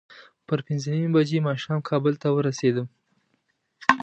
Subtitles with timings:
[0.47, 2.87] پر پینځه نیمې بجې ماښام کابل ته ورسېدم.